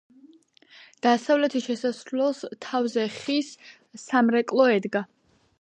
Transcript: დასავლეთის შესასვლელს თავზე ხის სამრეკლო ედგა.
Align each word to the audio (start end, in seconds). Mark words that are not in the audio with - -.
დასავლეთის 1.05 1.67
შესასვლელს 1.67 2.41
თავზე 2.69 3.07
ხის 3.19 3.55
სამრეკლო 4.09 4.71
ედგა. 4.79 5.09